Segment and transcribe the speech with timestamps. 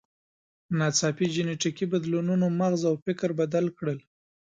[0.77, 3.99] ناڅاپي جینټیکي بدلونونو مغز او فکر بدل کړل.